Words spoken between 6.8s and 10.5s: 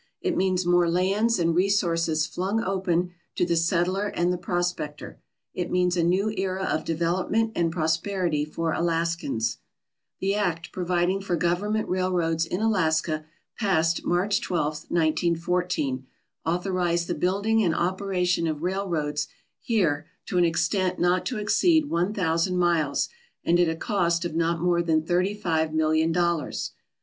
development and prosperity for Alaskans, The